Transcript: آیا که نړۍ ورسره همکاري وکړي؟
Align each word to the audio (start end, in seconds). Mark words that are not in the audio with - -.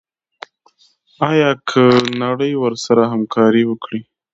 آیا 1.29 1.49
که 1.69 1.83
نړۍ 2.23 2.53
ورسره 2.63 3.01
همکاري 3.13 3.63
وکړي؟ 3.67 3.99